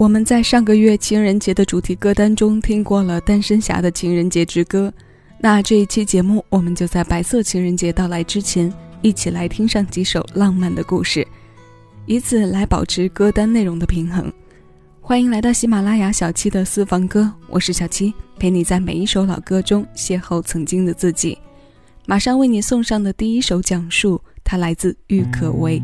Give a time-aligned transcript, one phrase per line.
[0.00, 4.90] 我们在上个月情人节的主题歌单中听过了单身侠的情人节之歌，
[5.38, 11.28] 那这一期节目我们就在白色情人节到来之前，一起来听上几首浪漫的故事，
[12.06, 14.32] 以此来保持歌单内容的平衡。
[15.02, 21.36] 欢迎来到喜马拉雅小七的私房歌，我是小七，陪你在每一首老歌中邂逅曾经的自己。
[22.06, 25.78] 马上为你送上的第一首讲述，它来自郁可唯。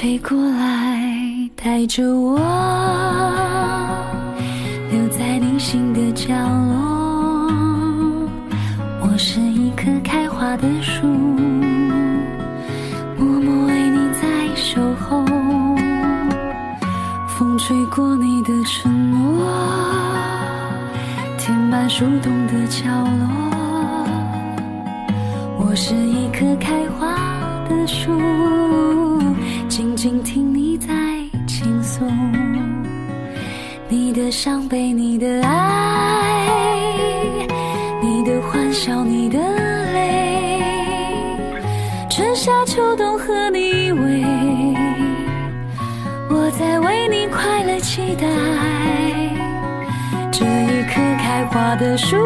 [0.00, 0.98] 吹过来，
[1.54, 2.38] 带着我
[4.90, 7.52] 留在你心的角落。
[9.02, 11.06] 我是一棵开花的树，
[13.18, 15.22] 默默为你在守候。
[17.26, 19.46] 风吹过你的承诺，
[21.36, 22.86] 填满树洞的角
[23.18, 23.28] 落。
[25.58, 27.09] 我是一棵开花
[27.70, 28.10] 的树。
[29.68, 30.86] 静静听你在
[31.46, 32.04] 倾诉，
[33.88, 36.48] 你的伤悲，你的爱，
[38.02, 39.38] 你的欢笑，你的
[39.92, 40.60] 泪，
[42.10, 44.24] 春夏秋冬和你依偎，
[46.28, 48.26] 我在为你快乐期待，
[50.32, 52.16] 这一棵开花的树，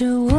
[0.00, 0.37] into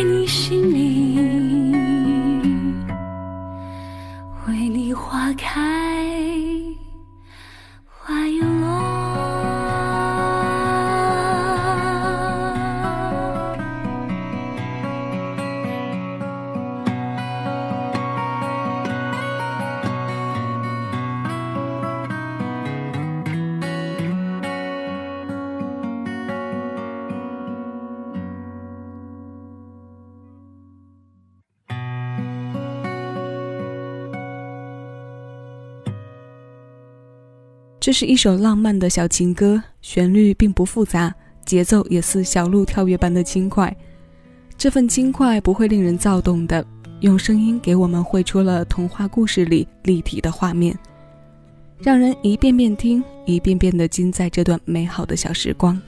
[0.00, 0.79] 在你心里。
[37.80, 41.14] 这是一首浪漫的小情歌，旋律并不复杂，
[41.46, 43.74] 节奏也似小鹿跳跃般的轻快。
[44.58, 46.62] 这份轻快不会令人躁动的，
[47.00, 50.78] 用声音给我们绘出了童话故事里立体的画面，
[51.78, 55.80] 让人一遍遍听，一遍遍的浸在这段美好的小时光。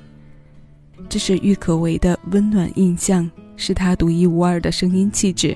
[1.10, 5.54] 这是郁可唯的温暖印象，是她独一无二的声音气质。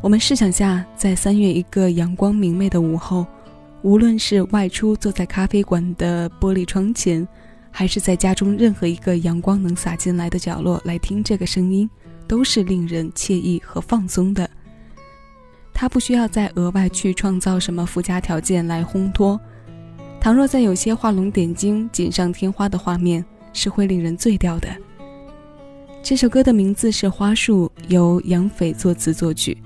[0.00, 3.26] 我们试想下，在三月一个阳光明媚的午后。
[3.86, 7.26] 无论是外出坐在咖啡馆的玻璃窗前，
[7.70, 11.88] 还是在家中任何一个阳光能洒进来的角落来听这个声音，
[12.26, 14.50] 都是令人惬意和放松的。
[15.72, 19.40] 它不需要再额外去创造什么附加条件来烘托。
[20.20, 24.68] 倘若在有些画龙点睛、锦上添花的画面，是会令人醉掉的。
[26.02, 29.56] 这首歌的名字是《花束》，由杨斐作词作曲，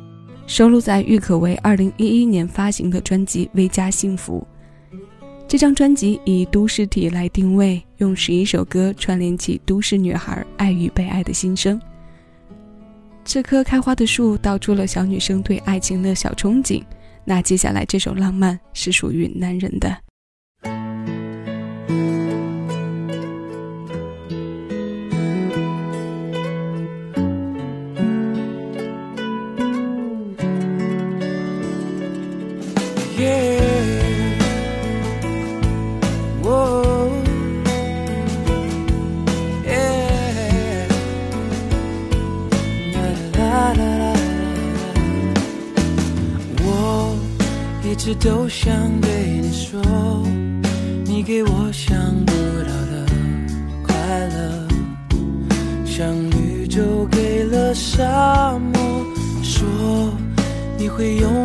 [0.51, 4.45] 收录在郁可唯2011年发行的专辑《微加幸福》。
[5.47, 11.81] 这张专辑以都市体来定位，用十一首歌串联起都市女孩爱与被爱的心声。
[13.25, 16.83] 这棵开花的树道出了小女生对爱情的小憧憬。
[17.25, 19.97] 那接下来这首浪漫是属于男人的。
[61.01, 61.40] 会永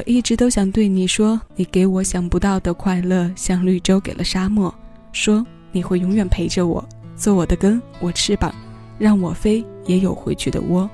[0.00, 4.74] 我一直都想对你说，你给我想不到的快乐，像绿洲给了沙漠。
[5.12, 6.82] 说你会永远陪着我，
[7.14, 8.50] 做我的根，我翅膀，
[8.98, 10.88] 让我飞也有回去的窝。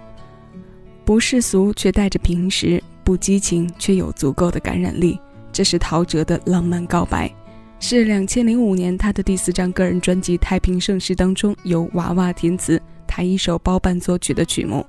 [1.05, 5.17] 不世俗却带着平实，不激情却有足够的感染力。
[5.53, 7.33] 这是陶喆的浪漫告白，
[7.79, 14.85] 是两千零五年他的第四张个人专辑《太平盛世》当中由娃娃填词，他一手包办作曲的曲目。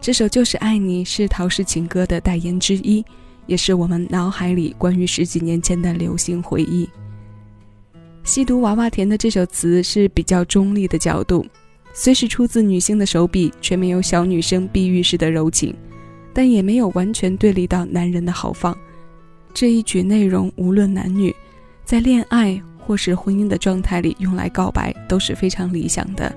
[0.00, 3.04] 这首《就是爱你》是陶氏情歌的代言之一，
[3.46, 6.88] 也是我们脑海里关于十几年前的流行回忆。
[8.22, 11.44] 吸毒娃娃填的这首词是比较中立的角度，
[11.92, 15.74] 虽是出自女性的手笔，却没有小女生碧玉式的柔情，
[16.32, 18.76] 但也没有完全对立到男人的豪放。
[19.52, 21.34] 这一曲内容无论男女，
[21.84, 26.34] 在恋爱或是婚姻的状态里用来告白都是非常理想的。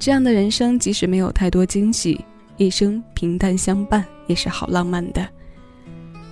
[0.00, 2.20] 这样的人生即使没有太多惊喜，
[2.56, 5.26] 一生平淡相伴也是好浪漫的。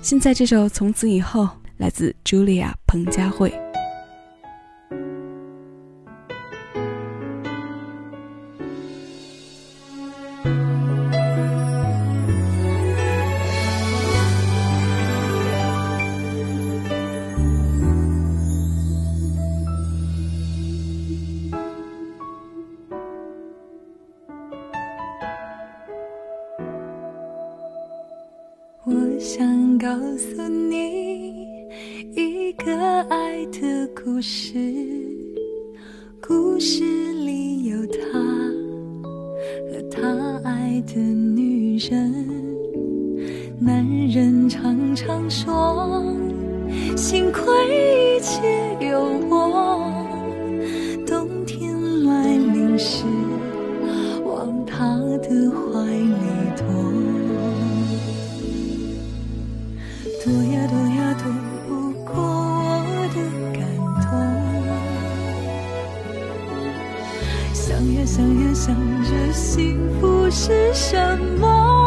[0.02, 1.45] 现在这首《从此以后》
[1.76, 3.70] 来自 Julia 彭佳慧。
[28.92, 31.47] 我想告诉你
[32.16, 34.59] 一个爱的故事，
[36.20, 36.82] 故事
[37.12, 38.18] 里有他
[39.70, 42.12] 和他爱的女人。
[43.61, 46.04] 男人常常说，
[46.97, 48.42] 幸亏一切
[48.80, 49.70] 有我。
[67.80, 71.79] 想也想也想着幸福是什么。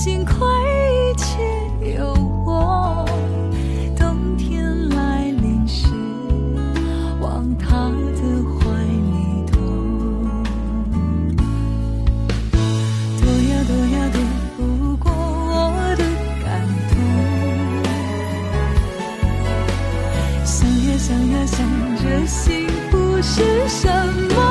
[0.00, 0.36] 幸亏
[1.10, 1.26] 一切
[1.98, 2.14] 有
[2.46, 3.04] 我
[3.96, 5.88] 冬天来临时
[7.20, 8.22] 往他的
[8.54, 9.58] 怀里躲
[13.20, 14.16] 躲呀躲呀躲
[14.56, 16.04] 不过我的
[16.44, 16.46] 感
[16.90, 16.94] 动
[20.44, 20.54] 想
[20.86, 21.56] 呀想呀想
[21.96, 23.90] 着幸福是什
[24.36, 24.47] 么？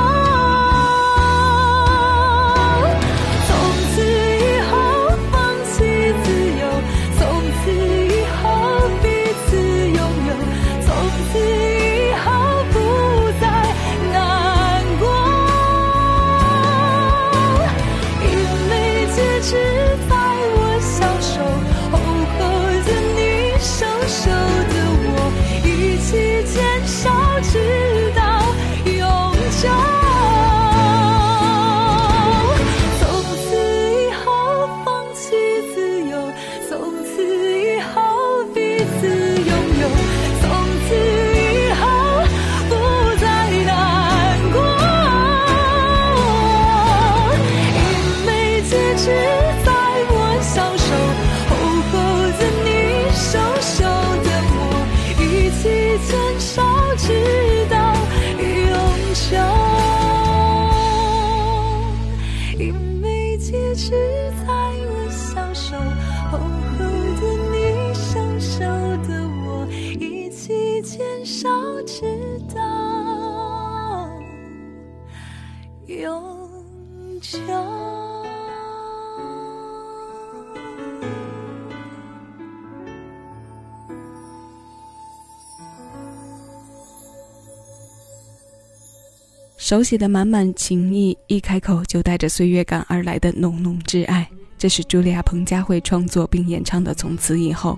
[89.68, 94.26] 手写的满满情意，一开口就带着岁月感而来的浓浓挚爱。
[94.58, 97.78] 这是茱莉亚·彭佳慧创作并演唱的《从此以后》。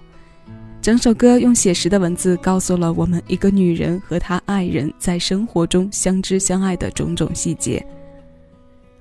[0.84, 7.84] 整首歌用写实的文字告诉了我们一个女人和她爱人在生活中相知相爱的种种细节。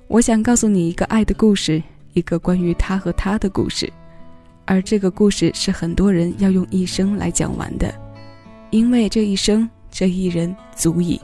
[0.07, 1.83] 我想告诉你一个爱的故事，
[2.15, 3.93] 一个关于他和她的故事，
[4.65, 7.95] 而这个故事是很多人要用一生来讲完的，
[8.71, 11.21] 因为这一生这一人足矣。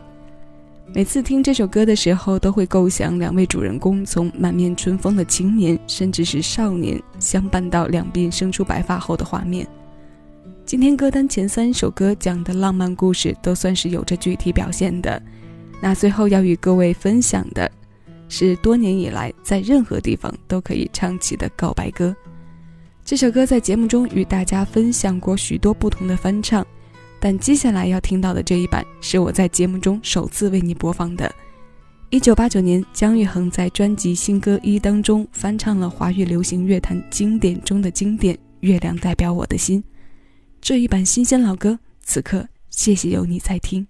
[0.92, 9.66] 每次听这首歌的时候，都会构想两位主人公从满面春风的青年，甚至是少年，相伴到两鬓生出白发后的画面。
[10.64, 15.20] 今天歌单前三首歌讲的浪漫故事，都算是有着具体表现的。
[15.82, 17.68] 那最后要与各位分享的，
[18.28, 22.14] 是多年以来在任何地方都可以唱起的告白歌。
[23.04, 26.64] 这首歌在节目中与大家分享过许多不同的翻唱。
[27.24, 31.34] 但接下来要听到的这一版是我在节目中首次为你播放的。
[32.10, 39.82] 一九八九年，姜育恒在专辑《新歌一》当中翻唱了华语流行乐坛经典中的经典《月亮代表我的心》。
[40.60, 43.86] 这一版新鲜老歌，此刻谢谢有你在听。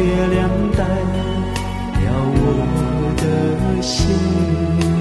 [0.00, 0.84] 月亮代
[1.98, 4.97] 表我的心。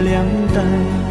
[0.00, 1.07] 两亮带。